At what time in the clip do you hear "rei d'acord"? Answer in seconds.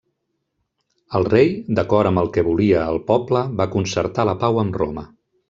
1.33-2.11